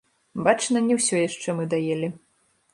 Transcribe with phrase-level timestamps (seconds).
[0.47, 2.13] Бачна, не ўсё яшчэ мы даелі.